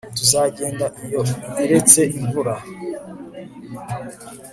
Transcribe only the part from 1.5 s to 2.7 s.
iretse imvura